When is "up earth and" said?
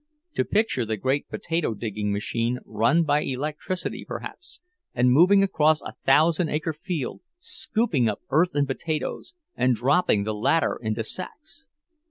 8.09-8.65